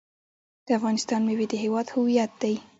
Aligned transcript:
د 0.65 0.67
افغانستان 0.79 1.21
میوې 1.27 1.45
د 1.49 1.53
هیواد 1.63 1.87
هویت 1.95 2.31
دی. 2.41 2.55